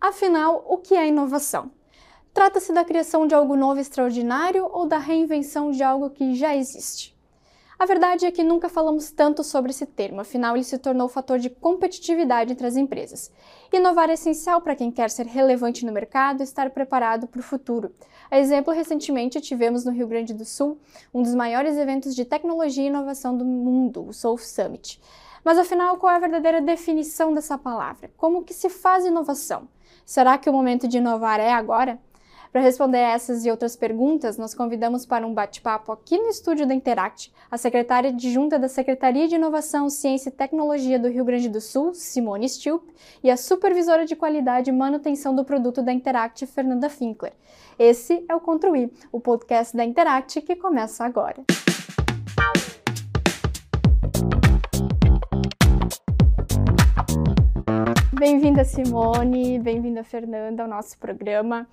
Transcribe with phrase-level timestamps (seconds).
[0.00, 1.72] Afinal, o que é inovação?
[2.32, 7.18] Trata-se da criação de algo novo extraordinário ou da reinvenção de algo que já existe?
[7.76, 11.40] A verdade é que nunca falamos tanto sobre esse termo, afinal, ele se tornou fator
[11.40, 13.32] de competitividade entre as empresas.
[13.72, 17.42] Inovar é essencial para quem quer ser relevante no mercado e estar preparado para o
[17.42, 17.92] futuro.
[18.30, 20.78] A exemplo, recentemente tivemos no Rio Grande do Sul
[21.12, 25.00] um dos maiores eventos de tecnologia e inovação do mundo, o Soul Summit.
[25.44, 28.12] Mas afinal, qual é a verdadeira definição dessa palavra?
[28.16, 29.68] Como que se faz inovação?
[30.08, 31.98] Será que o momento de inovar é agora?
[32.50, 36.72] Para responder essas e outras perguntas, nós convidamos para um bate-papo aqui no estúdio da
[36.72, 41.60] Interact a secretária adjunta da Secretaria de Inovação, Ciência e Tecnologia do Rio Grande do
[41.60, 42.88] Sul, Simone Stilp,
[43.22, 47.34] e a supervisora de qualidade e manutenção do produto da Interact, Fernanda Finkler.
[47.78, 51.44] Esse é o Construir, o podcast da Interact que começa agora.
[58.18, 61.68] Bem-vinda, Simone, bem-vinda, Fernanda, ao nosso programa.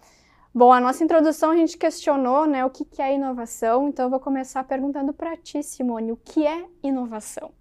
[0.54, 4.20] Bom, a nossa introdução a gente questionou né, o que, é inovação, então eu vou
[4.20, 7.51] começar perguntando para ti, Simone, o que é inovação?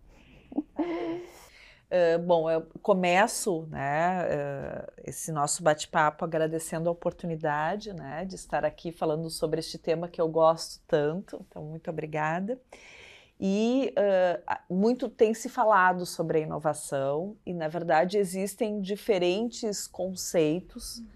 [0.55, 8.67] Uh, bom, eu começo né, uh, esse nosso bate-papo agradecendo a oportunidade né, de estar
[8.67, 12.61] aqui falando sobre este tema que eu gosto tanto, então muito obrigada.
[13.41, 20.99] E uh, muito tem se falado sobre a inovação, e na verdade existem diferentes conceitos.
[20.99, 21.15] Uhum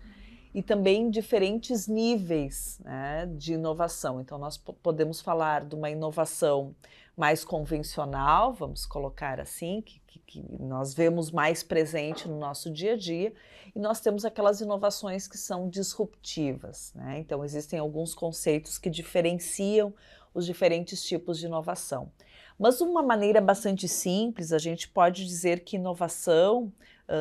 [0.54, 4.20] e também diferentes níveis né, de inovação.
[4.20, 6.74] Então, nós podemos falar de uma inovação
[7.16, 12.94] mais convencional, vamos colocar assim, que, que, que, nós vemos mais presente no nosso dia
[12.94, 13.32] a dia,
[13.74, 16.92] e nós temos aquelas inovações que são disruptivas.
[16.94, 17.18] Né?
[17.18, 19.92] Então, existem alguns conceitos que diferenciam
[20.34, 22.10] os diferentes tipos de inovação.
[22.58, 26.72] Mas, uma maneira bastante simples, a gente pode dizer que inovação,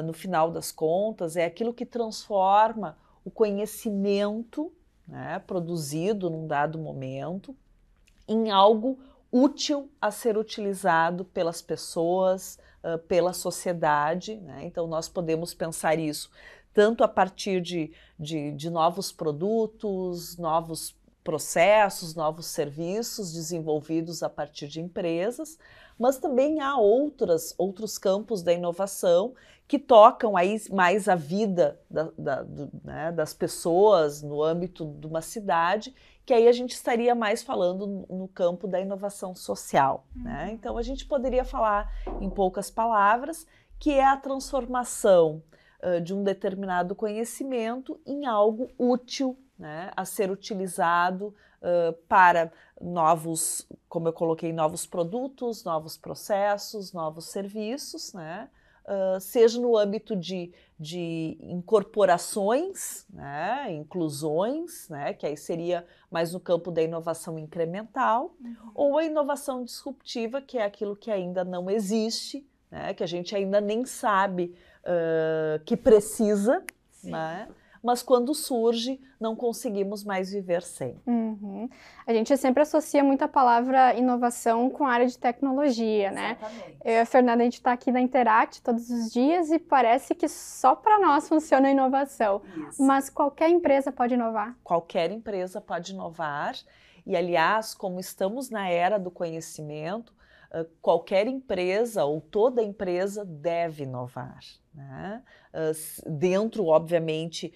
[0.03, 4.71] no final das contas, é aquilo que transforma o conhecimento
[5.07, 7.55] né, produzido num dado momento
[8.27, 8.97] em algo
[9.31, 12.57] útil a ser utilizado pelas pessoas,
[13.07, 14.37] pela sociedade.
[14.37, 14.65] Né?
[14.65, 16.31] Então, nós podemos pensar isso
[16.73, 20.95] tanto a partir de, de, de novos produtos, novos
[21.27, 25.59] processos, novos serviços desenvolvidos a partir de empresas,
[25.99, 29.33] mas também há outras, outros campos da inovação
[29.67, 35.05] que tocam aí mais a vida da, da, do, né, das pessoas no âmbito de
[35.05, 35.93] uma cidade,
[36.25, 40.07] que aí a gente estaria mais falando no campo da inovação social.
[40.15, 40.45] Né?
[40.45, 40.53] Uhum.
[40.53, 43.45] Então a gente poderia falar em poucas palavras
[43.77, 45.43] que é a transformação
[45.83, 53.67] uh, de um determinado conhecimento em algo útil né, a ser utilizado uh, para novos,
[53.89, 58.49] como eu coloquei, novos produtos, novos processos, novos serviços, né,
[58.85, 66.39] uh, seja no âmbito de, de incorporações, né, inclusões, né, que aí seria mais no
[66.39, 68.71] campo da inovação incremental, uhum.
[68.73, 73.35] ou a inovação disruptiva, que é aquilo que ainda não existe, né, que a gente
[73.35, 76.63] ainda nem sabe uh, que precisa,
[77.03, 77.47] né,
[77.83, 80.99] mas quando surge, não conseguimos mais viver sem.
[81.05, 81.69] Uhum.
[82.05, 86.37] A gente sempre associa muito a palavra inovação com a área de tecnologia, né?
[86.39, 86.77] Exatamente.
[86.83, 90.13] Eu e a Fernanda, a gente está aqui na Interact todos os dias e parece
[90.15, 92.41] que só para nós funciona a inovação.
[92.69, 92.83] Isso.
[92.83, 94.55] Mas qualquer empresa pode inovar?
[94.63, 96.55] Qualquer empresa pode inovar.
[97.05, 100.13] E, aliás, como estamos na era do conhecimento,
[100.81, 104.39] qualquer empresa ou toda empresa deve inovar.
[104.73, 105.23] Né?
[106.05, 107.51] dentro, obviamente,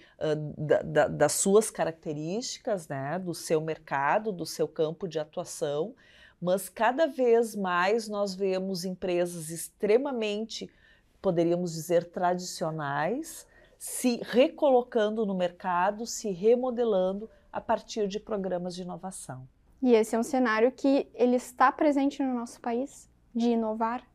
[0.58, 3.16] da, da, das suas características, né?
[3.18, 5.94] do seu mercado, do seu campo de atuação,
[6.40, 10.68] mas cada vez mais nós vemos empresas extremamente,
[11.20, 13.46] poderíamos dizer, tradicionais,
[13.78, 19.48] se recolocando no mercado, se remodelando a partir de programas de inovação.
[19.82, 24.06] E esse é um cenário que ele está presente no nosso país, de inovar?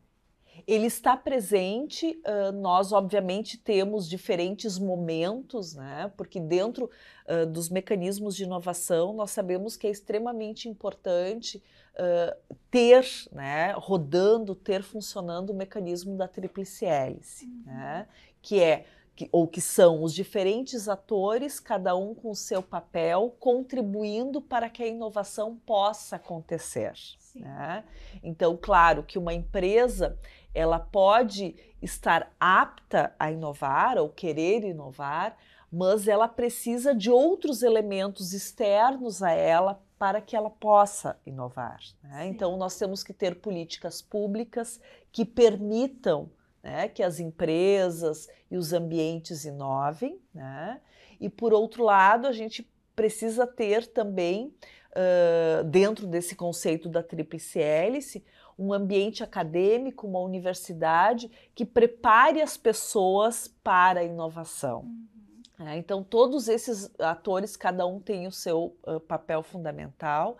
[0.66, 6.12] Ele está presente, uh, nós obviamente temos diferentes momentos, né?
[6.18, 6.90] porque dentro
[7.28, 11.62] uh, dos mecanismos de inovação nós sabemos que é extremamente importante
[11.94, 17.64] uh, ter, né, rodando, ter funcionando o mecanismo da tríplice hélice, uhum.
[17.66, 18.08] né?
[18.42, 18.86] que é
[19.18, 24.70] que, ou que são os diferentes atores, cada um com o seu papel, contribuindo para
[24.70, 26.94] que a inovação possa acontecer.
[27.36, 27.84] Né?
[28.22, 30.16] Então, claro que uma empresa
[30.54, 35.36] ela pode estar apta a inovar ou querer inovar,
[35.72, 41.80] mas ela precisa de outros elementos externos a ela para que ela possa inovar.
[42.04, 42.28] Né?
[42.28, 44.80] Então, nós temos que ter políticas públicas
[45.12, 46.30] que permitam
[46.68, 50.82] né, que as empresas e os ambientes inovem, né?
[51.18, 54.54] E por outro lado, a gente precisa ter também,
[54.92, 58.24] uh, dentro desse conceito da tríplice hélice,
[58.60, 64.82] um ambiente acadêmico, uma universidade que prepare as pessoas para a inovação.
[64.82, 65.68] Uhum.
[65.68, 70.38] É, então, todos esses atores, cada um tem o seu uh, papel fundamental.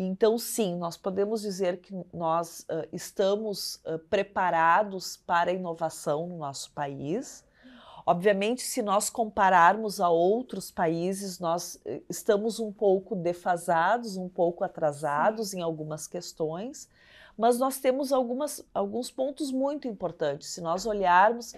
[0.00, 6.38] Então, sim, nós podemos dizer que nós uh, estamos uh, preparados para a inovação no
[6.38, 7.44] nosso país.
[8.06, 11.78] Obviamente, se nós compararmos a outros países, nós
[12.08, 15.58] estamos um pouco defasados, um pouco atrasados sim.
[15.58, 16.88] em algumas questões,
[17.36, 20.50] mas nós temos algumas, alguns pontos muito importantes.
[20.50, 21.54] Se nós olharmos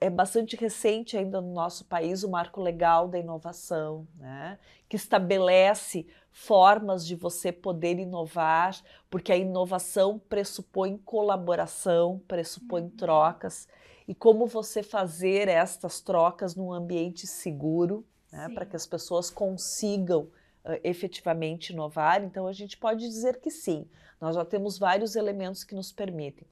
[0.00, 4.58] é bastante recente ainda no nosso país o marco legal da inovação, né?
[4.90, 8.78] Que estabelece formas de você poder inovar,
[9.08, 12.90] porque a inovação pressupõe colaboração, pressupõe uhum.
[12.90, 13.66] trocas,
[14.06, 18.50] e como você fazer estas trocas num ambiente seguro, né?
[18.52, 20.24] para que as pessoas consigam
[20.64, 22.22] uh, efetivamente inovar.
[22.22, 23.86] Então, a gente pode dizer que sim,
[24.20, 26.46] nós já temos vários elementos que nos permitem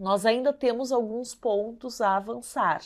[0.00, 2.80] nós ainda temos alguns pontos a avançar.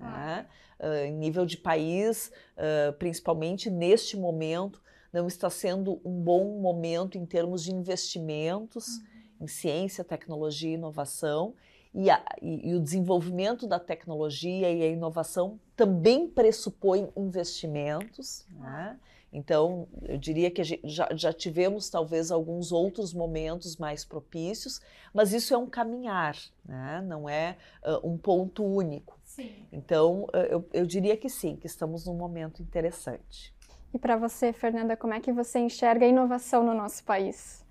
[0.00, 0.44] Ah.
[0.78, 4.82] Uh, em nível de país, uh, principalmente neste momento,
[5.12, 9.04] não está sendo um bom momento em termos de investimentos uhum.
[9.42, 11.54] em ciência, tecnologia e inovação.
[11.94, 18.46] E, a, e, e, o desenvolvimento da tecnologia e a inovação também pressupõe investimentos.
[18.50, 18.98] Né?
[19.32, 24.80] Então, eu diria que já, já, tivemos talvez alguns outros momentos mais propícios,
[25.12, 27.02] mas isso é um caminhar, né?
[27.06, 29.18] não é uh, um ponto único.
[29.36, 29.50] Sim.
[29.70, 33.54] Então, uh, eu, eu diria que sim, que estamos num momento interessante.
[33.92, 37.62] E para você, Fernanda, como é que você enxerga a inovação no nosso país?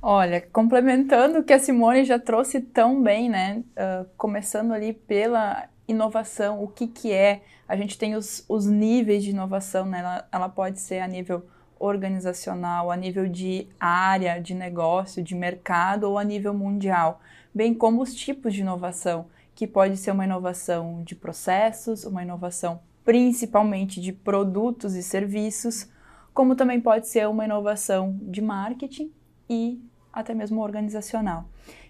[0.00, 3.62] Olha, complementando o que a Simone já trouxe tão bem, né?
[3.72, 7.42] Uh, começando ali pela inovação, o que, que é.
[7.68, 9.98] A gente tem os, os níveis de inovação, né?
[10.00, 11.44] Ela, ela pode ser a nível
[11.78, 17.20] organizacional, a nível de área de negócio, de mercado ou a nível mundial,
[17.54, 19.26] bem como os tipos de inovação,
[19.60, 25.86] que pode ser uma inovação de processos, uma inovação principalmente de produtos e serviços,
[26.32, 29.12] como também pode ser uma inovação de marketing
[29.50, 29.78] e
[30.10, 31.44] até mesmo organizacional.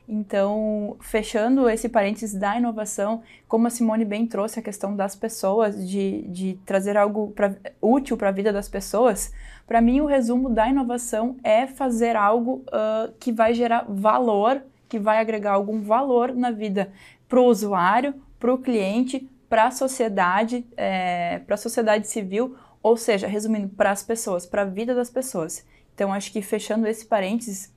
[0.09, 5.89] Então, fechando esse parênteses da inovação, como a Simone bem trouxe a questão das pessoas,
[5.89, 9.33] de, de trazer algo pra, útil para a vida das pessoas,
[9.65, 14.99] para mim o resumo da inovação é fazer algo uh, que vai gerar valor, que
[14.99, 16.91] vai agregar algum valor na vida
[17.31, 22.97] para o usuário, para o cliente, para a sociedade, é, para a sociedade civil, ou
[22.97, 25.65] seja, resumindo, para as pessoas, para a vida das pessoas.
[25.95, 27.73] Então, acho que fechando esse parênteses,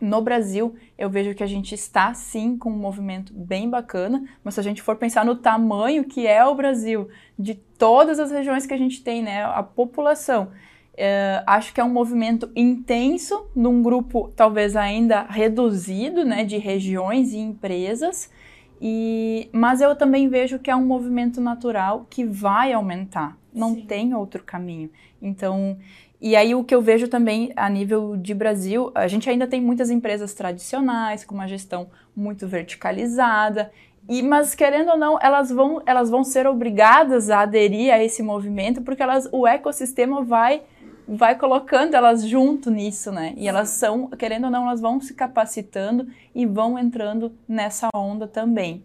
[0.00, 4.54] no Brasil, eu vejo que a gente está sim com um movimento bem bacana, mas
[4.54, 8.64] se a gente for pensar no tamanho que é o Brasil, de todas as regiões
[8.64, 10.52] que a gente tem, né, a população,
[10.96, 17.34] é, acho que é um movimento intenso, num grupo talvez ainda reduzido, né, de regiões
[17.34, 18.30] e empresas,
[18.80, 23.82] e, mas eu também vejo que é um movimento natural que vai aumentar, não sim.
[23.82, 24.90] tem outro caminho.
[25.20, 25.76] Então,
[26.20, 29.60] e aí o que eu vejo também a nível de Brasil, a gente ainda tem
[29.60, 33.70] muitas empresas tradicionais com uma gestão muito verticalizada,
[34.08, 38.22] e mas querendo ou não, elas vão elas vão ser obrigadas a aderir a esse
[38.22, 40.62] movimento porque elas o ecossistema vai
[41.16, 43.34] vai colocando elas junto nisso, né?
[43.36, 48.28] E elas são, querendo ou não, elas vão se capacitando e vão entrando nessa onda
[48.28, 48.84] também.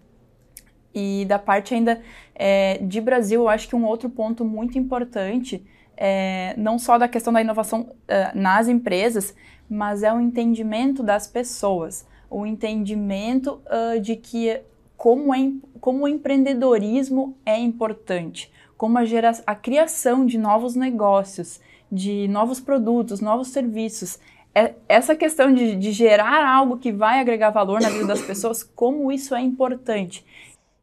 [0.94, 2.02] E da parte ainda
[2.34, 5.64] é, de Brasil, eu acho que um outro ponto muito importante
[5.98, 9.36] é, não só da questão da inovação uh, nas empresas,
[9.70, 14.62] mas é o entendimento das pessoas, o entendimento uh, de que
[14.98, 21.60] como, é, como o empreendedorismo é importante, como a, gera, a criação de novos negócios,
[21.96, 24.20] de novos produtos, novos serviços,
[24.54, 28.64] é, essa questão de, de gerar algo que vai agregar valor na vida das pessoas,
[28.64, 30.26] como isso é importante.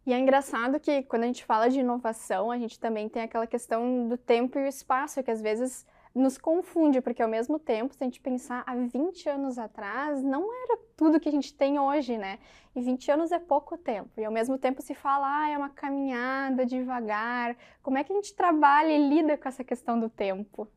[0.05, 3.47] E é engraçado que quando a gente fala de inovação, a gente também tem aquela
[3.47, 7.95] questão do tempo e o espaço, que às vezes nos confunde, porque ao mesmo tempo,
[7.95, 11.79] se a gente pensar há 20 anos atrás, não era tudo que a gente tem
[11.79, 12.39] hoje, né?
[12.75, 14.11] E 20 anos é pouco tempo.
[14.19, 17.57] E ao mesmo tempo se fala, ah, é uma caminhada devagar.
[17.83, 20.69] Como é que a gente trabalha e lida com essa questão do tempo?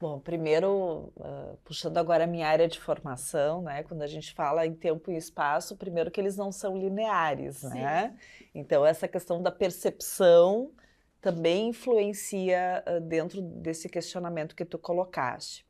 [0.00, 3.82] Bom, primeiro, uh, puxando agora a minha área de formação, né?
[3.82, 7.70] Quando a gente fala em tempo e espaço, primeiro que eles não são lineares, Sim.
[7.70, 8.16] né?
[8.54, 10.70] Então, essa questão da percepção
[11.20, 15.66] também influencia uh, dentro desse questionamento que tu colocaste.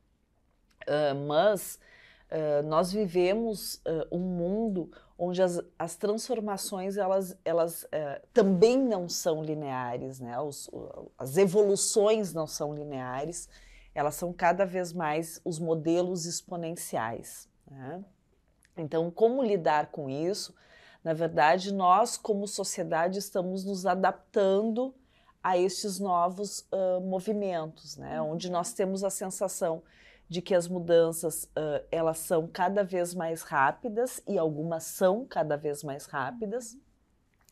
[0.87, 1.79] Uh, mas
[2.63, 3.81] nós vivemos
[4.11, 7.87] um mundo onde as, as transformações elas, elas
[8.31, 10.39] também não são lineares, né?
[10.39, 10.69] Os,
[11.17, 13.49] as evoluções não são lineares,
[13.93, 17.49] elas são cada vez mais os modelos exponenciais.
[17.69, 18.03] Né?
[18.77, 20.55] Então, como lidar com isso?
[21.03, 24.93] Na verdade, nós, como sociedade, estamos nos adaptando
[25.41, 26.67] a estes novos
[27.03, 28.21] movimentos, né?
[28.21, 29.81] onde nós temos a sensação
[30.29, 35.57] de que as mudanças uh, elas são cada vez mais rápidas e algumas são cada
[35.57, 36.77] vez mais rápidas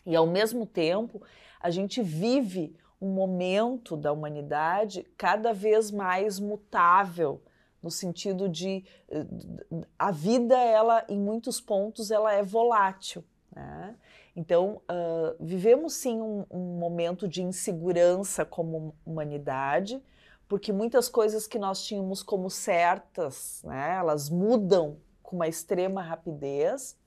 [0.05, 1.21] e ao mesmo tempo
[1.59, 7.41] a gente vive um momento da humanidade cada vez mais mutável
[7.81, 13.23] no sentido de uh, a vida ela em muitos pontos ela é volátil
[13.53, 13.95] né?
[14.35, 20.01] então uh, vivemos sim um, um momento de insegurança como humanidade
[20.47, 26.97] porque muitas coisas que nós tínhamos como certas, né, elas mudam com uma extrema rapidez,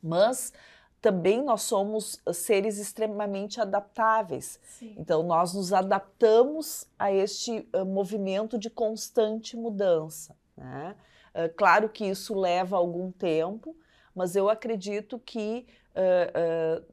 [0.00, 0.52] mas
[1.00, 4.58] também nós somos seres extremamente adaptáveis.
[4.64, 4.94] Sim.
[4.98, 10.36] Então, nós nos adaptamos a este uh, movimento de constante mudança.
[10.56, 10.96] Né?
[11.34, 13.76] Uh, claro que isso leva algum tempo,
[14.14, 16.84] mas eu acredito que uh,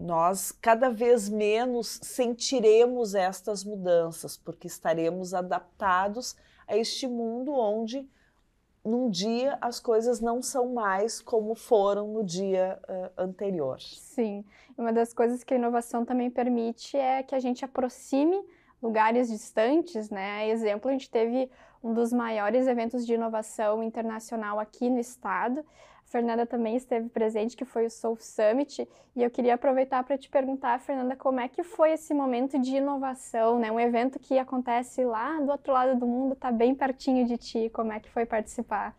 [0.00, 6.34] nós cada vez menos sentiremos estas mudanças, porque estaremos adaptados
[6.66, 8.08] a este mundo onde
[8.84, 13.80] num dia as coisas não são mais como foram no dia uh, anterior.
[13.80, 14.44] Sim,
[14.76, 18.42] uma das coisas que a inovação também permite é que a gente aproxime
[18.82, 20.48] lugares distantes, né?
[20.48, 21.50] Exemplo, a gente teve
[21.82, 25.64] um dos maiores eventos de inovação internacional aqui no estado,
[26.10, 30.28] Fernanda também esteve presente, que foi o Soul Summit, e eu queria aproveitar para te
[30.28, 33.70] perguntar, Fernanda, como é que foi esse momento de inovação, né?
[33.70, 37.70] Um evento que acontece lá do outro lado do mundo, está bem pertinho de ti,
[37.72, 38.92] como é que foi participar?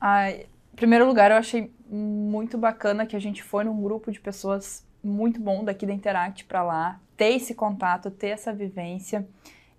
[0.00, 4.20] Ah, em primeiro lugar, eu achei muito bacana que a gente foi num grupo de
[4.20, 9.24] pessoas muito bom daqui da Interact para lá, ter esse contato, ter essa vivência,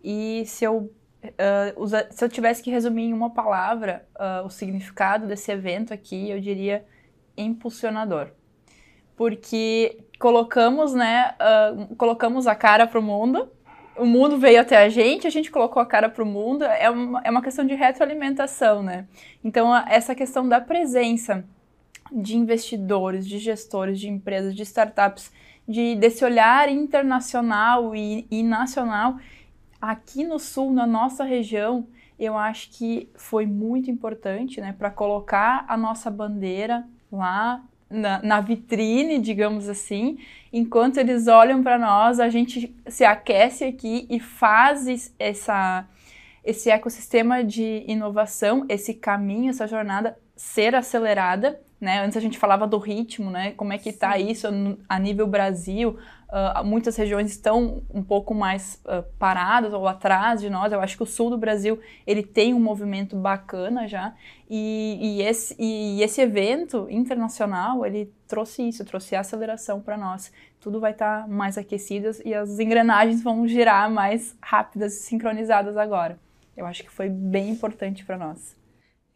[0.02, 0.90] e se eu
[1.24, 6.30] Uh, se eu tivesse que resumir em uma palavra uh, o significado desse evento aqui,
[6.30, 6.86] eu diria
[7.36, 8.30] impulsionador.
[9.16, 13.50] Porque colocamos, né, uh, colocamos a cara para o mundo,
[13.98, 16.90] o mundo veio até a gente, a gente colocou a cara para o mundo, é
[16.90, 19.08] uma, é uma questão de retroalimentação, né?
[19.44, 21.44] Então, essa questão da presença
[22.12, 25.32] de investidores, de gestores, de empresas, de startups,
[25.68, 29.18] de, desse olhar internacional e, e nacional,
[29.88, 31.88] aqui no sul, na nossa região,
[32.20, 38.42] eu acho que foi muito importante, né, para colocar a nossa bandeira lá na, na,
[38.42, 40.18] vitrine, digamos assim,
[40.52, 45.88] enquanto eles olham para nós, a gente se aquece aqui e faz essa,
[46.44, 51.62] esse ecossistema de inovação, esse caminho, essa jornada ser acelerada.
[51.80, 52.04] Né?
[52.04, 53.52] Antes a gente falava do ritmo, né?
[53.52, 54.48] Como é que está isso
[54.90, 55.98] a nível Brasil?
[56.30, 60.74] Uh, muitas regiões estão um pouco mais uh, paradas ou atrás de nós.
[60.74, 64.14] Eu acho que o sul do Brasil ele tem um movimento bacana já
[64.50, 70.30] e, e, esse, e esse evento internacional ele trouxe isso, trouxe aceleração para nós.
[70.60, 75.78] Tudo vai estar tá mais aquecido e as engrenagens vão girar mais rápidas e sincronizadas
[75.78, 76.20] agora.
[76.58, 78.57] Eu acho que foi bem importante para nós.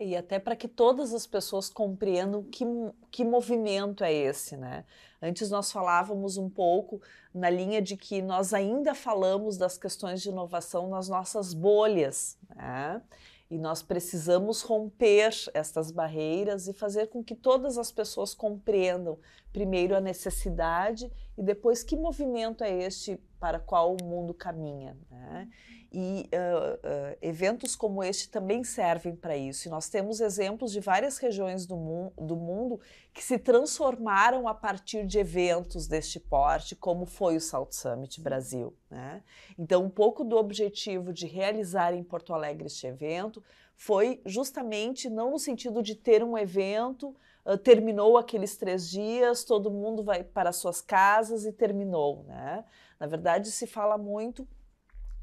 [0.04, 2.66] E até para que todas as pessoas compreendam que,
[3.12, 4.84] que movimento é esse, né?
[5.22, 7.00] Antes nós falávamos um pouco
[7.32, 13.00] na linha de que nós ainda falamos das questões de inovação nas nossas bolhas, né?
[13.48, 19.20] E nós precisamos romper estas barreiras e fazer com que todas as pessoas compreendam,
[19.52, 24.96] primeiro, a necessidade e depois que movimento é este para qual o mundo caminha.
[25.10, 25.50] Né?
[25.92, 29.68] E uh, uh, eventos como este também servem para isso.
[29.68, 32.80] E nós temos exemplos de várias regiões do, mu do mundo
[33.14, 38.74] que se transformaram a partir de eventos deste porte, como foi o South Summit Brasil.
[38.90, 39.22] Né?
[39.58, 43.44] Então, um pouco do objetivo de realizar em Porto Alegre este evento
[43.84, 49.72] foi justamente não no sentido de ter um evento, uh, terminou aqueles três dias, todo
[49.72, 52.24] mundo vai para suas casas e terminou.
[52.28, 52.64] Né?
[53.00, 54.48] Na verdade, se fala muito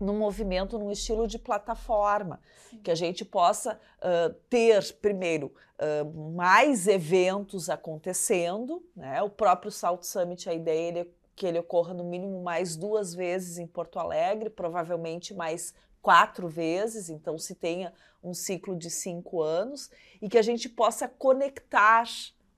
[0.01, 2.79] num movimento, num estilo de plataforma, Sim.
[2.79, 9.23] que a gente possa uh, ter, primeiro, uh, mais eventos acontecendo, né?
[9.23, 13.59] O próprio Salt Summit, a ideia é que ele ocorra no mínimo mais duas vezes
[13.59, 15.73] em Porto Alegre, provavelmente mais
[16.09, 17.93] quatro vezes, então se tenha
[18.25, 19.91] um ciclo de cinco anos,
[20.23, 22.05] e que a gente possa conectar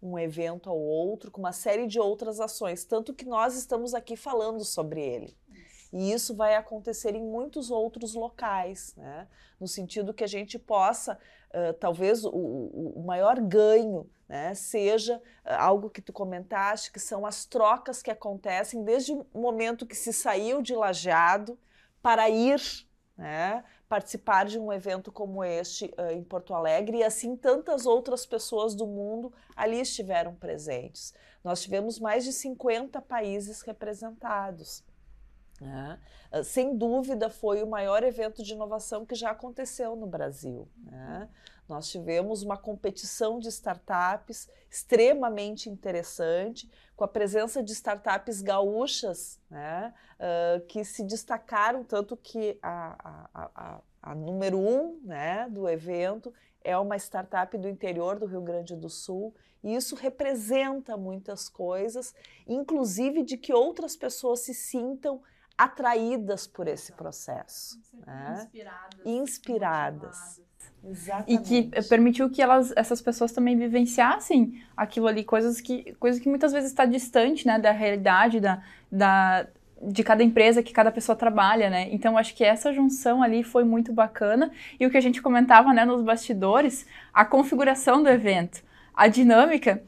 [0.01, 4.15] um evento ao outro com uma série de outras ações, tanto que nós estamos aqui
[4.15, 5.37] falando sobre ele.
[5.93, 9.27] E isso vai acontecer em muitos outros locais, né?
[9.59, 15.55] no sentido que a gente possa, uh, talvez o, o, maior ganho né, seja uh,
[15.59, 20.13] algo que tu comentaste, que são as trocas que acontecem desde o momento que se
[20.13, 21.59] saiu de lajeado
[22.01, 22.89] para ir
[23.21, 28.25] né, participar de um evento como este uh, em Porto Alegre e assim tantas outras
[28.25, 31.13] pessoas do mundo ali estiveram presentes.
[31.45, 34.83] Nós tivemos mais de 50 países representados.
[35.61, 35.99] Né?
[36.33, 40.67] Uh, sem dúvida, foi o maior evento de inovação que já aconteceu no Brasil.
[40.79, 41.29] Né?
[41.69, 49.95] Nós tivemos uma competição de startups extremamente interessante, com a presença de startups gaúchas, né,
[50.17, 56.33] uh, que se destacaram, tanto que a, a, a, a número um né, do evento
[56.63, 62.15] é uma startup do interior do Rio Grande do Sul, e isso representa muitas coisas,
[62.47, 65.23] inclusive de que outras pessoas se sintam
[65.61, 67.79] atraídas por esse processo.
[68.07, 68.39] Né?
[68.39, 69.01] Inspiradas.
[69.05, 70.43] Inspiradas.
[70.83, 71.55] Exatamente.
[71.55, 76.31] E que permitiu que elas, essas pessoas também vivenciassem aquilo ali, coisas que, coisas que
[76.31, 79.47] muitas vezes está distante né, da realidade da, da,
[79.83, 81.89] de cada empresa que cada pessoa trabalha, né?
[81.93, 84.51] Então acho que essa junção ali foi muito bacana.
[84.79, 88.63] E o que a gente comentava né, nos bastidores, a configuração do evento,
[88.95, 89.83] a dinâmica.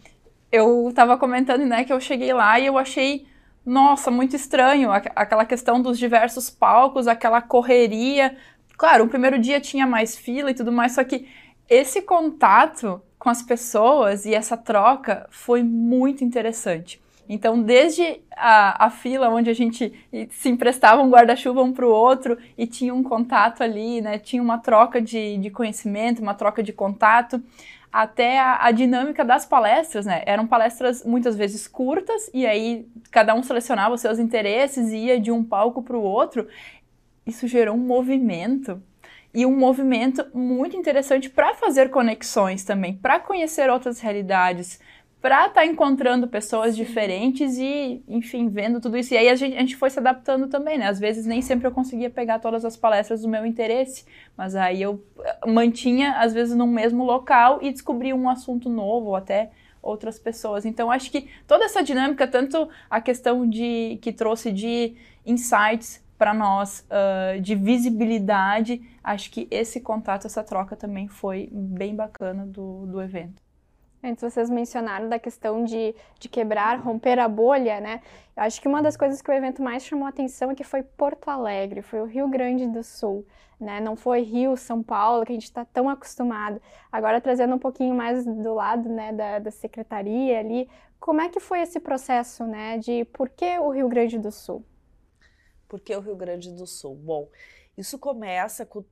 [0.51, 3.27] Eu estava comentando né, que eu cheguei lá e eu achei
[3.65, 8.37] nossa, muito estranho, aquela questão dos diversos palcos, aquela correria.
[8.77, 11.29] Claro, o primeiro dia tinha mais fila e tudo mais, só que
[11.69, 17.01] esse contato com as pessoas e essa troca foi muito interessante.
[17.29, 19.93] Então, desde a, a fila onde a gente
[20.31, 24.19] se emprestava um guarda-chuva um para o outro e tinha um contato ali, né?
[24.19, 27.41] Tinha uma troca de, de conhecimento, uma troca de contato,
[27.93, 30.23] até a, a, dinâmica das palestras, né?
[30.25, 35.21] Eram palestras muitas vezes curtas e aí cada um selecionava os seus interesses e ia
[35.21, 36.49] de um palco para o outro.
[37.27, 38.83] Isso gerou um movimento
[39.35, 44.81] e um movimento muito interessante para fazer conexões também, para conhecer outras realidades,
[45.23, 49.15] para estar tá encontrando pessoas diferentes e, enfim, vendo tudo isso.
[49.15, 50.89] E aí a gente, a gente foi se adaptando também, né?
[50.89, 54.05] Às vezes nem sempre eu conseguia pegar todas as palestras do meu interesse,
[54.37, 59.11] mas aí eu eh, mantinha, às vezes, no mesmo local e descobria um assunto novo,
[59.11, 60.67] ou até outras pessoas.
[60.67, 66.35] Então, acho que toda essa dinâmica, tanto a questão de que trouxe de insights para
[66.35, 72.87] nós, uh, de visibilidade, acho que esse contato, essa troca também foi bem bacana do,
[72.87, 73.41] do evento.
[74.05, 78.03] Antes vocês mencionaram da questão de, de quebrar, romper a bolha, né?
[78.37, 80.83] Eu acho que uma das coisas que o evento mais chamou atenção é que foi
[80.83, 83.25] Porto Alegre, foi o Rio Grande do Sul,
[83.61, 83.79] né?
[83.81, 86.61] Não foi Rio, São Paulo, que a gente está tão acostumado.
[86.91, 91.39] Agora trazendo um pouquinho mais do lado, né, da, da secretaria ali, como é que
[91.39, 94.65] foi esse processo, né, de por que o Rio Grande do Sul?
[95.69, 96.97] Por que o Rio Grande do Sul?
[96.97, 97.29] Bom,
[97.79, 98.85] isso começa com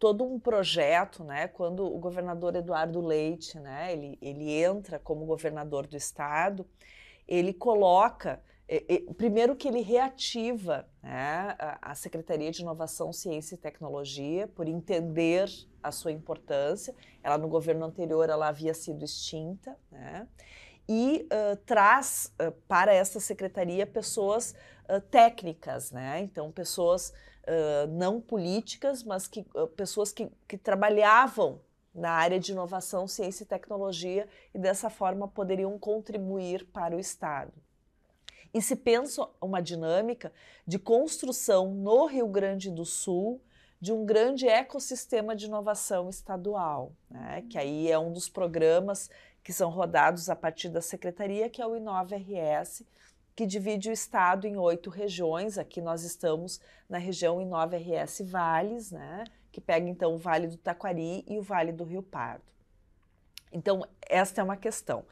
[0.00, 5.86] todo um projeto, né, quando o governador Eduardo Leite, né, ele, ele entra como governador
[5.86, 6.66] do estado,
[7.28, 8.42] ele coloca,
[9.18, 15.50] primeiro que ele reativa né, a, Secretaria de Inovação, Ciência e Tecnologia, por entender
[15.82, 20.26] a sua importância, ela no governo anterior ela havia sido extinta, né,
[20.88, 24.56] e uh, traz uh, para essa secretaria pessoas
[24.88, 26.20] uh, técnicas, né?
[26.20, 27.12] Então, pessoas
[27.88, 31.60] não políticas, mas que, uh, pessoas que, que trabalhavam
[31.94, 37.52] na área de inovação, ciência e tecnologia e dessa forma poderiam contribuir para o Estado.
[38.52, 40.32] E se pensa uma dinâmica
[40.66, 43.40] de construção no Rio Grande do Sul
[43.80, 47.44] de um grande ecossistema de inovação estadual, né?
[47.48, 49.08] que aí é um dos programas
[49.42, 52.84] que são rodados a partir da secretaria, que é o Inova RS,
[53.40, 55.56] que divide o estado em oito regiões.
[55.56, 60.58] Aqui nós estamos na região Inova RS Vales, né, que pega então o Vale do
[60.58, 62.44] Taquari e o Vale do Rio Pardo.
[63.50, 65.06] Então, esta é uma questão.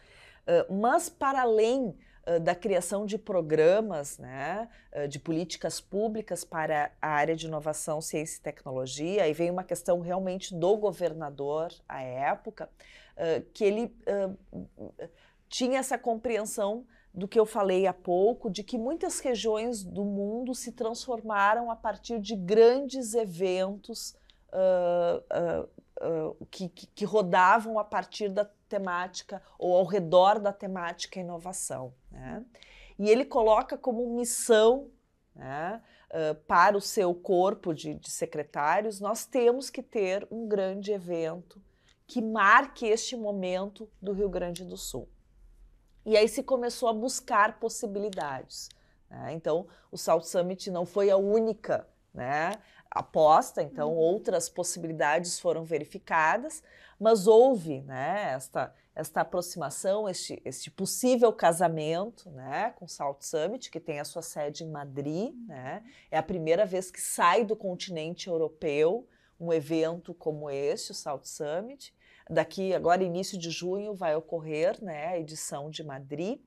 [0.47, 1.97] Uh, mas, para além
[2.43, 4.69] da criação de programas, né,
[5.09, 10.01] de políticas públicas para a área de inovação, ciência e tecnologia, aí vem uma questão
[10.01, 12.69] realmente do governador à época,
[13.55, 13.97] que ele
[15.49, 16.85] tinha essa compreensão
[17.19, 21.75] do que eu falei há pouco, de que muitas regiões do mundo se transformaram a
[21.75, 24.17] partir de grandes eventos
[24.53, 25.67] uh,
[26.01, 31.93] uh, uh, que, que, rodavam a partir da temática ou ao redor da temática inovação.
[32.09, 32.45] Né?
[32.97, 34.89] E ele coloca como missão
[35.35, 35.83] né,
[36.47, 41.61] para o seu corpo de, de secretários: nós temos que ter um grande evento
[42.07, 45.09] que marque este momento do Rio Grande do Sul.
[46.09, 48.71] E aí se começou a buscar possibilidades.
[49.11, 49.35] Né?
[49.35, 52.53] Então, o Salt Summit não foi a única né,
[52.91, 53.99] aposta, então uhum.
[53.99, 56.63] outras possibilidades foram verificadas,
[56.99, 63.71] mas houve né, esta, esta aproximação, este, este possível casamento né, com o Salt Summit,
[63.71, 65.35] que tem a sua sede em Madrid.
[65.35, 65.45] Uhum.
[65.49, 69.07] Né, é a primeira vez que sai do continente europeu
[69.39, 71.95] um evento como este, o Salt Summit.
[72.31, 76.39] Daqui, agora, início de junho, vai ocorrer né, a edição de Madrid.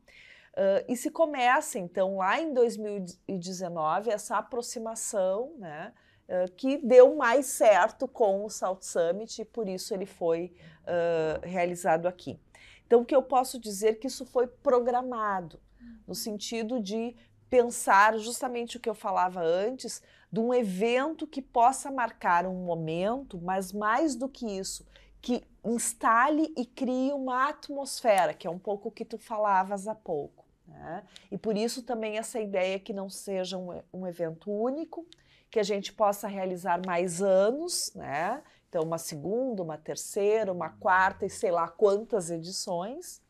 [0.53, 5.93] Uh, e se começa, então, lá em 2019, essa aproximação, né,
[6.27, 11.39] uh, que deu mais certo com o Salt Summit e por isso ele foi uh,
[11.41, 12.39] realizado aqui.
[12.85, 15.59] Então, o que eu posso dizer que isso foi programado,
[16.05, 17.15] no sentido de
[17.49, 23.39] pensar justamente o que eu falava antes, de um evento que possa marcar um momento,
[23.41, 24.85] mas mais do que isso,
[25.21, 29.93] que instale e crie uma atmosfera, que é um pouco o que tu falavas há
[29.93, 30.45] pouco.
[30.67, 31.03] Né?
[31.31, 35.05] E por isso também essa ideia que não seja um, um evento único,
[35.49, 38.41] que a gente possa realizar mais anos, né?
[38.69, 43.21] Então, uma segunda, uma terceira, uma quarta e sei lá quantas edições.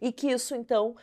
[0.00, 0.94] E que isso, então,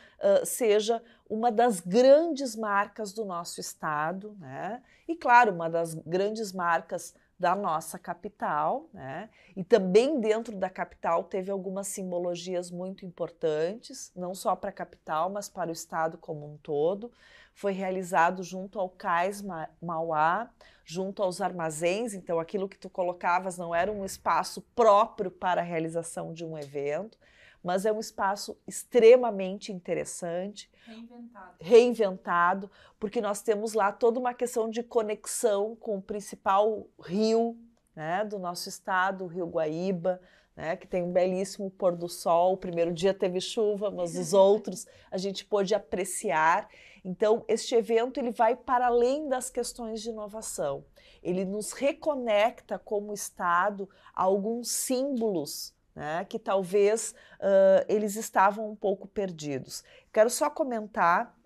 [0.46, 4.82] seja uma das grandes marcas do nosso estado, né?
[5.06, 9.28] E, claro, uma das grandes marcas da nossa capital, né?
[9.56, 15.28] E também dentro da capital teve algumas simbologias muito importantes, não só para a capital,
[15.28, 17.10] mas para o estado como um todo.
[17.52, 19.42] Foi realizado junto ao Cais
[19.82, 20.50] Mauá,
[20.84, 25.64] junto aos armazéns, então aquilo que tu colocavas não era um espaço próprio para a
[25.64, 27.18] realização de um evento,
[27.62, 30.70] mas é um espaço extremamente interessante.
[30.84, 31.54] Reinventado.
[31.60, 37.56] Reinventado, porque nós temos lá toda uma questão de conexão com o principal rio
[37.94, 40.20] né, do nosso estado, o Rio Guaíba,
[40.56, 42.54] né, que tem um belíssimo pôr do sol.
[42.54, 46.68] O primeiro dia teve chuva, mas os outros a gente pôde apreciar.
[47.04, 50.84] Então, este evento ele vai para além das questões de inovação.
[51.22, 58.76] Ele nos reconecta como Estado a alguns símbolos né, que talvez uh, eles estavam um
[58.76, 59.84] pouco perdidos.
[60.12, 61.36] Quero só comentar,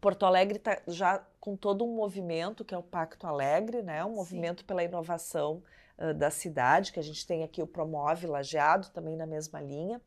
[0.00, 4.14] Porto Alegre está já com todo um movimento que é o Pacto Alegre, né, um
[4.14, 5.62] movimento pela inovação
[5.98, 10.00] uh, da cidade, que a gente tem aqui o Promove Lajeado, também na mesma linha.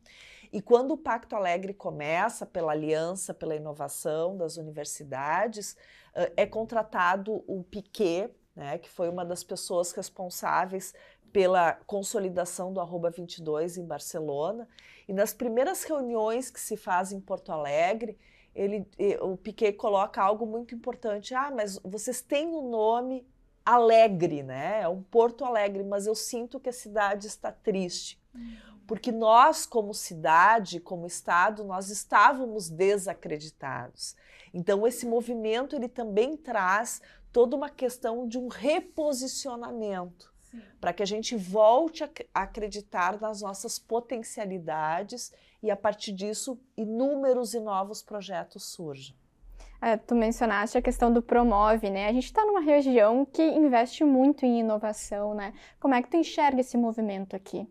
[0.52, 5.72] E quando o Pacto Alegre começa pela aliança pela inovação das universidades,
[6.14, 10.94] uh, é contratado o Piquet, né, que foi uma das pessoas responsáveis
[11.36, 14.66] pela consolidação do Arroba 22 em Barcelona.
[15.06, 18.16] E nas primeiras reuniões que se fazem em Porto Alegre,
[18.54, 18.88] ele,
[19.20, 21.34] o Piquet coloca algo muito importante.
[21.34, 23.28] Ah, mas vocês têm o um nome
[23.66, 24.80] alegre, né?
[24.80, 28.18] É um Porto Alegre, mas eu sinto que a cidade está triste.
[28.86, 34.16] Porque nós, como cidade, como Estado, nós estávamos desacreditados.
[34.54, 40.34] Então, esse movimento ele também traz toda uma questão de um reposicionamento
[40.80, 47.54] para que a gente volte a acreditar nas nossas potencialidades e a partir disso inúmeros
[47.54, 49.16] e novos projetos surjam.
[49.80, 52.08] É, tu mencionaste a questão do Promove, né?
[52.08, 55.52] A gente está numa região que investe muito em inovação, né?
[55.78, 57.68] Como é que tu enxerga esse movimento aqui?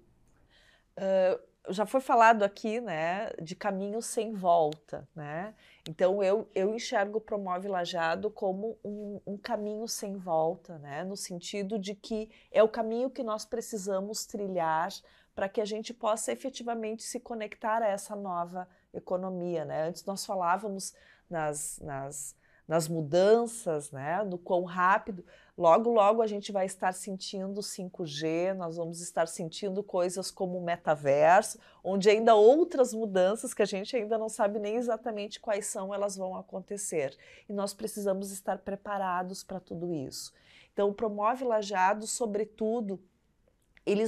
[0.97, 5.53] Uh, já foi falado aqui, né, de caminho sem volta, né?
[5.87, 11.03] Então eu, eu enxergo o Promove Lajado como um, um, caminho sem volta, né?
[11.03, 14.89] No sentido de que é o caminho que nós precisamos trilhar
[15.35, 19.87] para que a gente possa efetivamente se conectar a essa nova economia, né?
[19.87, 20.93] Antes nós falávamos
[21.29, 22.35] nas, nas
[22.67, 25.23] nas mudanças, né, no quão rápido.
[25.57, 30.63] Logo, logo a gente vai estar sentindo 5G, nós vamos estar sentindo coisas como o
[30.63, 35.93] metaverso, onde ainda outras mudanças que a gente ainda não sabe nem exatamente quais são,
[35.93, 37.17] elas vão acontecer.
[37.47, 40.33] E nós precisamos estar preparados para tudo isso.
[40.73, 42.99] Então, Promove Lajado, sobretudo,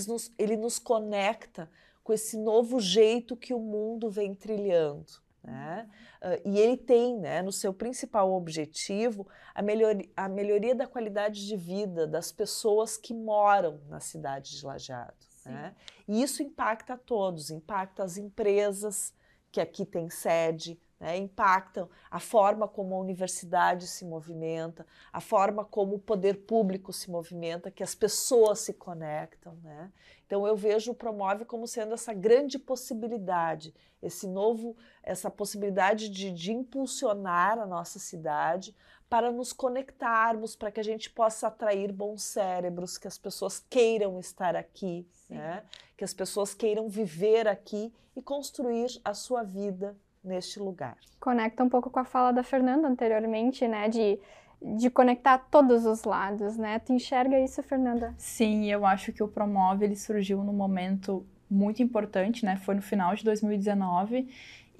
[0.06, 1.70] nos, ele nos conecta
[2.04, 5.27] com esse novo jeito que o mundo vem trilhando.
[5.48, 5.90] Né?
[6.22, 11.48] Uh, e ele tem né, no seu principal objetivo a, melhori a melhoria da qualidade
[11.48, 15.16] de vida das pessoas que moram na cidade de Lajeado.
[15.46, 15.74] Né?
[16.06, 19.14] E isso impacta a todos, impacta as empresas
[19.50, 25.64] que aqui têm sede, né, impactam a forma como a universidade se movimenta, a forma
[25.64, 29.56] como o poder público se movimenta, que as pessoas se conectam.
[29.64, 29.92] Né?
[30.28, 36.32] Então eu vejo o Promove como sendo essa grande possibilidade, esse novo, essa possibilidade de,
[36.32, 38.76] de impulsionar a nossa cidade
[39.10, 44.20] para nos conectarmos, para que a gente possa atrair bons cérebros, que as pessoas queiram
[44.20, 45.64] estar aqui, né?
[45.96, 50.98] que as pessoas queiram viver aqui e construir a sua vida neste lugar.
[51.22, 54.20] Conecta um pouco com a fala da Fernanda anteriormente, né, de
[54.62, 56.80] de conectar todos os lados, né?
[56.80, 58.14] Tu enxerga isso, Fernanda?
[58.18, 62.58] Sim, eu acho que o Promove ele surgiu num momento muito importante, né?
[62.58, 64.28] Foi no final de 2019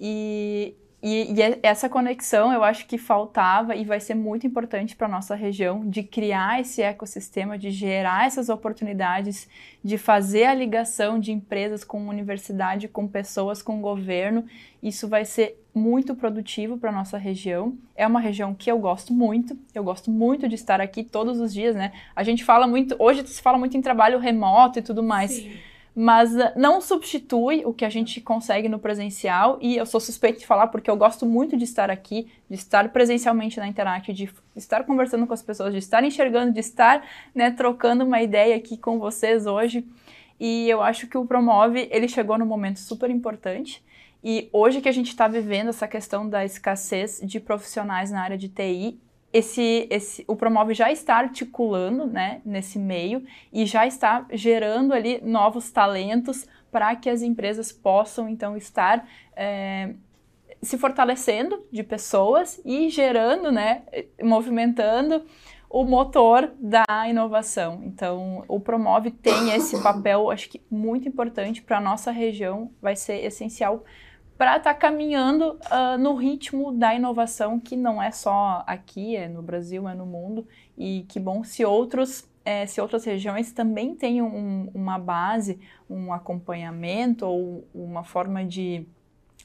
[0.00, 4.96] e e, e, é, essa conexão eu acho que faltava e vai ser muito importante
[4.96, 9.48] para a nossa região de criar esse ecossistema, de gerar essas oportunidades,
[9.82, 14.44] de fazer a ligação de empresas com universidade, com pessoas, com governo.
[14.82, 17.78] Isso vai ser muito produtivo para a nossa região.
[17.96, 21.54] É uma região que eu gosto muito, eu gosto muito de estar aqui todos os
[21.54, 21.92] dias, né?
[22.14, 25.30] A gente fala muito, hoje se fala muito em trabalho remoto e tudo mais.
[25.30, 25.52] Sim
[26.00, 30.38] mas eh, não substitui o que a gente consegue no presencial e eu sou suspeita
[30.38, 34.30] de falar porque eu gosto muito de estar aqui, de estar presencialmente na Interact, de
[34.54, 38.76] estar conversando com as pessoas, de estar enxergando, de estar né, trocando uma ideia aqui
[38.76, 39.84] com vocês hoje.
[40.38, 43.82] E eu acho que o Promove, ele chegou num momento super importante.
[44.22, 48.36] E hoje que a gente está vivendo essa questão da escassez de profissionais na área
[48.36, 49.00] de TI,
[49.32, 55.20] esse, esse, o Promove já está articulando né, nesse meio e já está gerando ali
[55.22, 59.94] novos talentos para que as empresas possam então estar é,
[60.62, 63.82] se fortalecendo de pessoas e gerando, né,
[64.22, 65.24] movimentando
[65.70, 67.82] o motor da inovação.
[67.84, 72.96] Então, o Promove tem esse papel, acho que muito importante para a nossa região, vai
[72.96, 73.84] ser essencial
[74.38, 79.28] para estar tá caminhando uh, no ritmo da inovação, que não é só aqui, é
[79.28, 80.46] no Brasil, é no mundo,
[80.76, 86.14] e que bom se outros é, se outras regiões também têm um, uma base, um
[86.14, 88.86] acompanhamento ou uma forma de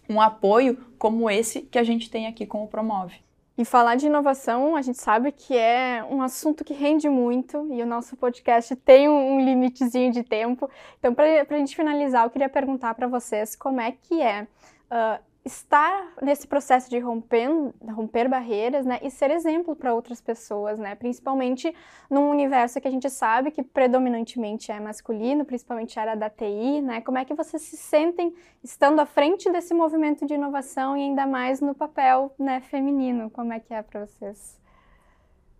[0.10, 3.16] um apoio como esse que a gente tem aqui com o Promove.
[3.58, 7.84] E falar de inovação, a gente sabe que é um assunto que rende muito e
[7.84, 10.70] o nosso podcast tem um limitezinho de tempo.
[10.98, 14.48] Então, para a gente finalizar, eu queria perguntar para vocês como é que é
[14.94, 17.50] uh, estar nesse processo de romper,
[17.92, 21.76] romper barreiras, né, e ser exemplo para outras pessoas, né, principalmente
[22.10, 26.82] num universo que a gente sabe que predominantemente é masculino, principalmente a área da TI,
[26.82, 31.02] né, como é que vocês se sentem estando à frente desse movimento de inovação e
[31.02, 34.58] ainda mais no papel, né, feminino, como é que é para vocês?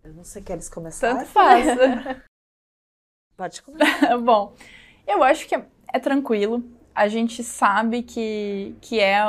[0.02, 1.14] Eu não sei, queres começar?
[1.14, 1.66] Tanto faz.
[3.36, 4.16] Pode começar.
[4.20, 4.54] Bom,
[5.06, 6.62] eu acho que é, é tranquilo,
[6.94, 9.22] a gente sabe que, que é,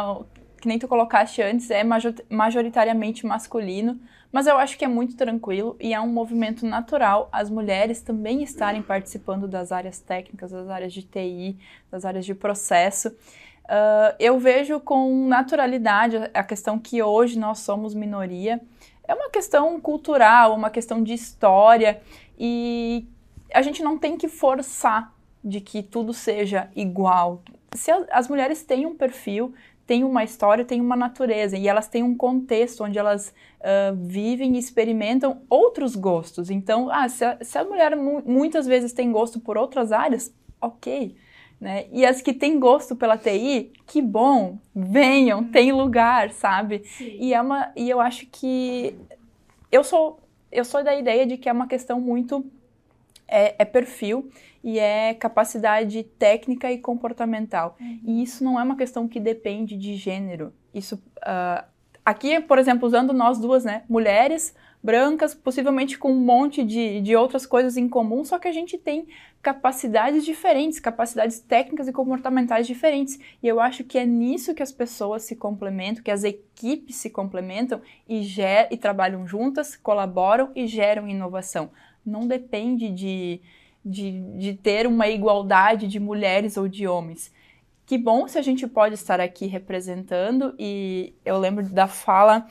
[0.61, 1.83] que nem tu colocaste antes, é
[2.29, 3.99] majoritariamente masculino,
[4.31, 8.43] mas eu acho que é muito tranquilo e é um movimento natural as mulheres também
[8.43, 11.57] estarem participando das áreas técnicas, das áreas de TI,
[11.89, 13.07] das áreas de processo.
[13.07, 18.61] Uh, eu vejo com naturalidade a questão que hoje nós somos minoria.
[19.07, 22.01] É uma questão cultural, uma questão de história
[22.37, 23.07] e
[23.53, 25.14] a gente não tem que forçar
[25.45, 27.43] de que tudo seja igual,
[27.75, 29.53] se as mulheres têm um perfil,
[29.85, 33.29] têm uma história, têm uma natureza e elas têm um contexto onde elas
[33.59, 36.49] uh, vivem e experimentam outros gostos.
[36.49, 40.33] Então, ah, se, a, se a mulher mu muitas vezes tem gosto por outras áreas,
[40.59, 41.15] ok.
[41.61, 41.85] Né?
[41.91, 45.51] E as que têm gosto pela TI, que bom, venham, uhum.
[45.51, 46.83] tem lugar, sabe?
[46.99, 48.95] E, é uma, e eu acho que
[49.71, 50.19] eu sou,
[50.51, 52.43] eu sou da ideia de que é uma questão muito
[53.27, 54.29] é, é perfil
[54.65, 57.77] e é capacidade técnica e comportamental.
[57.79, 57.99] Uhum.
[58.03, 60.51] E isso não é uma questão que depende de gênero.
[60.73, 61.63] Isso uh,
[62.03, 67.15] aqui, por exemplo, usando nós duas, né, mulheres brancas, possivelmente com um monte de, de
[67.15, 69.07] outras coisas em comum, só que a gente tem
[69.39, 73.19] capacidades diferentes, capacidades técnicas e comportamentais diferentes.
[73.43, 77.11] E eu acho que é nisso que as pessoas se complementam, que as equipes se
[77.11, 81.69] complementam e, ger e trabalham juntas, colaboram e geram inovação
[82.05, 83.41] não depende de,
[83.85, 87.31] de, de ter uma igualdade de mulheres ou de homens.
[87.85, 92.47] Que bom se a gente pode estar aqui representando, e eu lembro da fala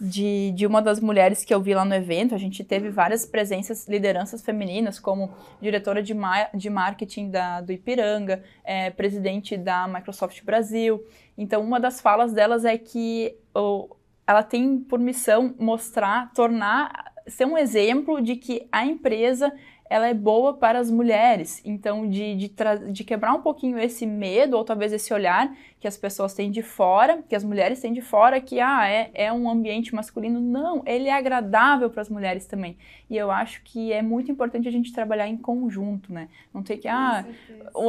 [0.00, 2.34] de, de uma das mulheres que eu vi lá no evento.
[2.34, 7.70] A gente teve várias presenças, lideranças femininas, como diretora de, ma de marketing da, do
[7.70, 11.04] Ipiranga, é, presidente da Microsoft Brasil.
[11.36, 13.90] Então, uma das falas delas é que oh,
[14.26, 19.52] ela tem por missão mostrar, tornar ser um exemplo de que a empresa
[19.90, 21.62] ela é boa para as mulheres.
[21.64, 22.54] Então, de, de,
[22.92, 26.62] de, quebrar um pouquinho esse medo, ou talvez esse olhar que as pessoas têm de
[26.62, 30.40] fora, que as mulheres têm de fora, que ah, é, é um ambiente masculino.
[30.40, 32.76] Não, ele é agradável para as mulheres também.
[33.08, 36.28] E eu acho que é muito importante a gente trabalhar em conjunto, né?
[36.52, 37.24] Não ter que, ah,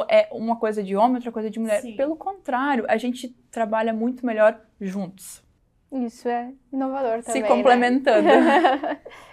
[0.10, 1.82] é uma coisa de homem, outra coisa de mulher.
[1.82, 1.96] Sim.
[1.96, 5.44] Pelo contrário, a gente trabalha muito melhor juntos.
[5.92, 7.42] Isso é inovador também.
[7.42, 8.28] Se complementando.
[8.28, 9.00] Né?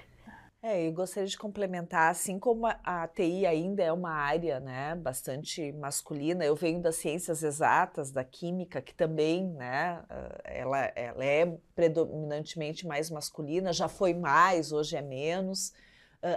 [0.69, 5.71] É, eu gostaria de complementar, assim como a TI ainda é uma área né, bastante
[5.75, 10.03] masculina, eu venho das ciências exatas, da química, que também né,
[10.43, 15.73] ela, ela é predominantemente mais masculina, já foi mais, hoje é menos.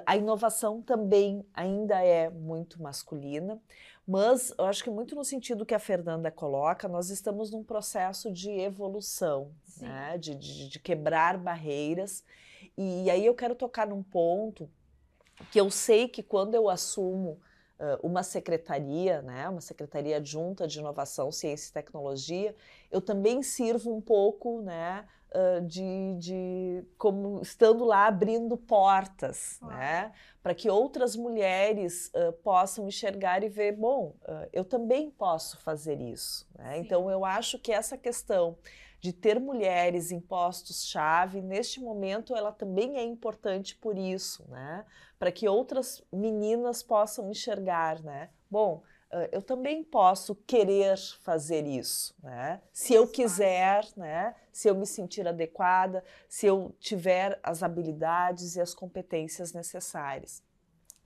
[0.06, 3.60] A inovação também ainda é muito masculina,
[4.08, 8.32] mas eu acho que muito no sentido que a Fernanda coloca, nós estamos num processo
[8.32, 9.50] de evolução,
[9.82, 12.24] né, de, de, de quebrar barreiras.
[12.82, 14.70] E aí eu quero tocar num ponto
[15.52, 17.38] que eu sei que quando eu assumo
[18.02, 22.56] uma secretaria, né, uma secretaria adjunta de inovação, ciência e tecnologia,
[22.92, 30.12] eu também sirvo um pouco, né, uh, de, de como estando lá abrindo portas, né,
[30.42, 34.16] para que outras mulheres uh, possam enxergar e ver, bom,
[34.52, 36.48] eu também posso fazer isso.
[36.56, 36.80] Né?
[36.80, 38.58] Então eu acho que essa questão
[39.00, 44.86] de ter mulheres em postos-chave, neste momento ela também é importante por isso, né?
[45.18, 48.30] Para que outras meninas possam enxergar, né?
[48.52, 48.84] Bom,
[49.32, 52.62] eu também posso querer fazer isso, né?
[52.72, 54.36] Se eu quiser, né?
[54.52, 60.44] Se eu me sentir adequada, se eu tiver as habilidades e as competências necessárias.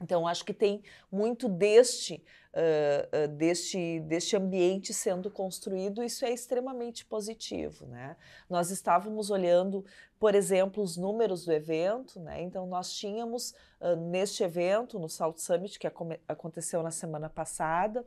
[0.04, 2.22] Então, acho que tem muito deste,
[2.54, 7.86] uh, uh, deste, deste ambiente sendo construído, isso é extremamente positivo.
[7.86, 8.18] Né?
[8.50, 9.86] Nós estávamos olhando,
[10.20, 12.42] por exemplo, os números do evento, né?
[12.42, 15.88] então nós tínhamos uh, neste evento, no Salt Summit, que
[16.28, 18.06] aconteceu na semana passada,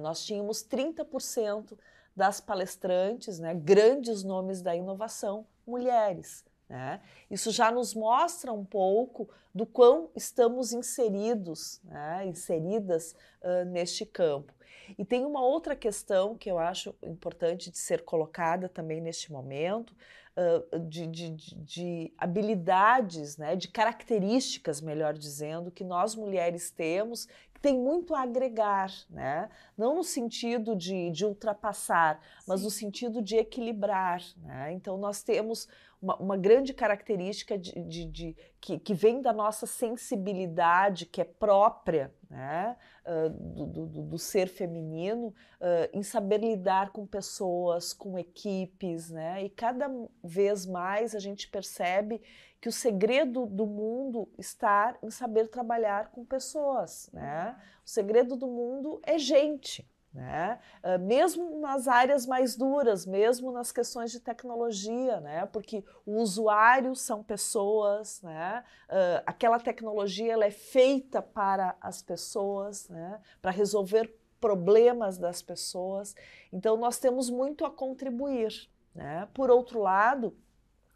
[0.00, 1.78] nós tínhamos 30%
[2.16, 6.44] das palestrantes, né, grandes nomes da inovação, mulheres.
[6.72, 7.02] Né?
[7.30, 12.26] Isso já nos mostra um pouco do quão estamos inseridos, né?
[12.26, 14.54] inseridas uh, neste campo.
[14.96, 19.94] E tem uma outra questão que eu acho importante de ser colocada também neste momento,
[20.34, 23.54] uh, de, de, de, habilidades, né?
[23.54, 27.28] de características, melhor dizendo, que nós mulheres temos,
[27.60, 29.48] tem muito a agregar, né?
[29.78, 32.64] não no sentido de, de ultrapassar, mas Sim.
[32.64, 34.20] no sentido de equilibrar.
[34.38, 34.72] Né?
[34.72, 35.68] Então, nós temos
[36.02, 41.24] uma, uma grande característica de, de, de que, que, vem da nossa sensibilidade, que é
[41.24, 48.18] própria né, uh, do, do, do, ser feminino, uh, em saber lidar com pessoas, com
[48.18, 49.88] equipes, né, e cada
[50.24, 52.20] vez mais a gente percebe
[52.60, 57.10] que o segredo do mundo está em saber trabalhar com pessoas.
[57.12, 57.56] Né?
[57.84, 59.84] O segredo do mundo é gente.
[60.14, 60.58] Né?
[60.84, 65.46] Uh, mesmo nas áreas mais duras, mesmo nas questões de tecnologia, né?
[65.46, 68.62] porque o usuário são pessoas, né?
[68.90, 73.20] Uh, aquela tecnologia ela é feita para as pessoas, né?
[73.40, 76.14] para resolver problemas das pessoas,
[76.52, 78.68] então nós temos muito a contribuir.
[78.94, 79.26] Né?
[79.32, 80.36] Por outro lado,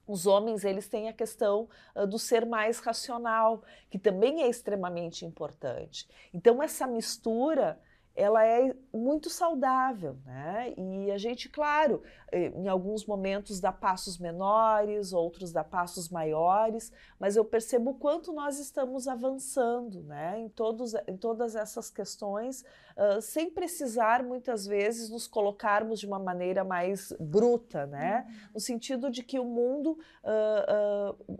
[0.06, 5.24] os homens eles têm a questão uh, do ser mais racional, que também é extremamente
[5.24, 6.06] importante.
[6.34, 7.80] Então essa mistura
[8.16, 10.72] ela é muito saudável, né?
[10.76, 12.02] E a gente, claro,
[12.32, 17.94] eh, em alguns momentos dá passos menores, outros dá passos maiores, mas eu percebo o
[17.94, 20.40] quanto nós estamos avançando, né?
[20.40, 22.64] Em, todos, em todas essas questões,
[22.96, 28.24] uh, sem precisar muitas vezes nos colocarmos de uma maneira mais bruta, né?
[28.26, 28.50] Uhum.
[28.54, 31.38] No sentido de que o mundo uh, uh,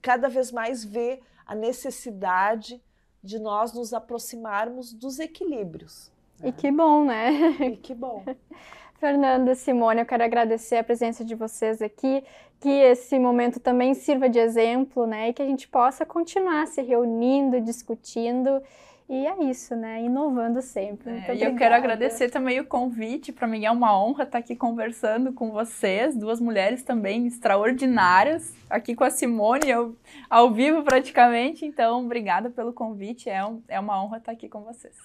[0.00, 2.82] cada vez mais vê a necessidade
[3.22, 6.13] de nós nos aproximarmos dos equilíbrios.
[6.42, 7.30] E que bom, né?
[7.60, 8.24] E que bom.
[8.98, 12.24] Fernanda, Simone, eu quero agradecer a presença de vocês aqui,
[12.58, 15.28] que esse momento também sirva de exemplo, né?
[15.28, 18.62] E que a gente possa continuar se reunindo, discutindo.
[19.06, 20.02] E é isso, né?
[20.02, 21.10] Inovando sempre.
[21.28, 23.30] É, e eu quero agradecer também o convite.
[23.30, 28.94] Para mim é uma honra estar aqui conversando com vocês, duas mulheres também extraordinárias, aqui
[28.94, 29.94] com a Simone, eu,
[30.30, 31.66] ao vivo praticamente.
[31.66, 33.28] Então, obrigada pelo convite.
[33.28, 34.96] É, um, é uma honra estar aqui com vocês.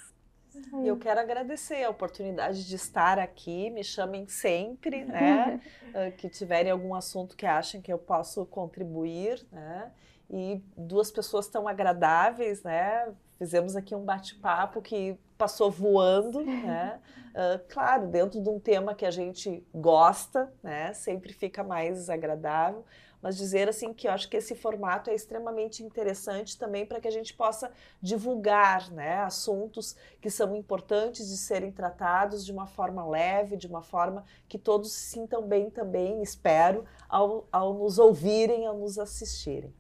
[0.82, 3.70] E eu quero agradecer a oportunidade de estar aqui.
[3.70, 5.62] Me chamem sempre, né?
[5.90, 9.92] uh, que tiverem algum assunto que achem que eu posso contribuir, né?
[10.30, 13.12] E duas pessoas tão agradáveis, né?
[13.38, 17.00] Fizemos aqui um bate-papo que passou voando, né?
[17.30, 20.94] Uh, claro, dentro de um tema que a gente gosta, né?
[20.94, 22.86] Sempre fica mais agradável
[23.22, 27.08] mas dizer assim que eu acho que esse formato é extremamente interessante também para que
[27.08, 33.06] a gente possa divulgar né, assuntos que são importantes de serem tratados de uma forma
[33.08, 38.66] leve, de uma forma que todos se sintam bem também, espero, ao, ao nos ouvirem,
[38.66, 39.74] ao nos assistirem.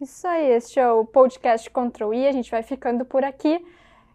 [0.00, 3.64] Isso aí, este é o podcast Control I, a gente vai ficando por aqui.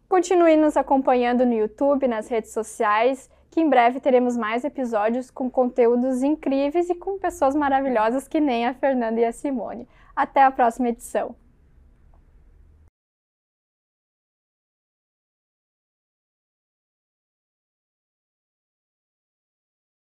[0.10, 5.50] Continue nos acompanhando no YouTube, nas redes sociais que em breve teremos mais episódios com
[5.50, 9.88] conteúdos incríveis e com pessoas maravilhosas que nem a Fernanda e a Simone.
[10.16, 11.47] Até a próxima edição!